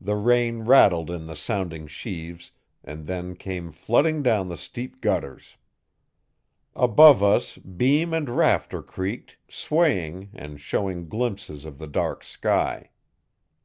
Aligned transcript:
The 0.00 0.16
rain 0.16 0.62
rattled 0.64 1.08
in 1.08 1.26
the 1.28 1.36
sounding 1.36 1.86
sheaves 1.86 2.50
and 2.82 3.06
then 3.06 3.36
came 3.36 3.70
flooding 3.70 4.20
down 4.20 4.48
the 4.48 4.56
steep 4.56 5.00
gutters. 5.00 5.56
Above 6.74 7.22
us 7.22 7.56
beam 7.56 8.12
and 8.12 8.28
rafter 8.28 8.82
creaked, 8.82 9.36
swaying, 9.48 10.30
and 10.34 10.60
showing 10.60 11.04
glimpses 11.08 11.64
of 11.64 11.78
the 11.78 11.86
dark 11.86 12.24
sky. 12.24 12.90